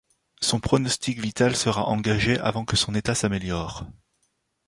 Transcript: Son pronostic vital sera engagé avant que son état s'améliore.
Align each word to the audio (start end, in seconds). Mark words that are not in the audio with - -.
Son 0.41 0.59
pronostic 0.59 1.19
vital 1.19 1.55
sera 1.55 1.83
engagé 1.85 2.39
avant 2.39 2.65
que 2.65 2.75
son 2.75 2.95
état 2.95 3.13
s'améliore. 3.13 3.83